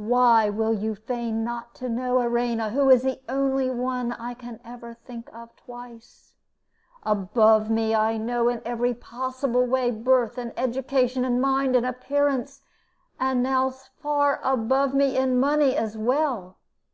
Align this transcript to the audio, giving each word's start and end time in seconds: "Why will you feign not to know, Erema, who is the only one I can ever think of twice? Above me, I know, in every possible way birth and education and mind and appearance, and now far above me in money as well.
"Why 0.00 0.48
will 0.48 0.72
you 0.72 0.94
feign 0.94 1.44
not 1.44 1.74
to 1.74 1.90
know, 1.90 2.18
Erema, 2.22 2.70
who 2.70 2.88
is 2.88 3.02
the 3.02 3.20
only 3.28 3.68
one 3.70 4.12
I 4.12 4.32
can 4.32 4.58
ever 4.64 4.94
think 4.94 5.28
of 5.34 5.54
twice? 5.56 6.32
Above 7.02 7.68
me, 7.68 7.94
I 7.94 8.16
know, 8.16 8.48
in 8.48 8.62
every 8.64 8.94
possible 8.94 9.66
way 9.66 9.90
birth 9.90 10.38
and 10.38 10.54
education 10.56 11.22
and 11.22 11.38
mind 11.38 11.76
and 11.76 11.84
appearance, 11.84 12.62
and 13.20 13.42
now 13.42 13.68
far 13.68 14.40
above 14.42 14.94
me 14.94 15.18
in 15.18 15.38
money 15.38 15.76
as 15.76 15.98
well. 15.98 16.56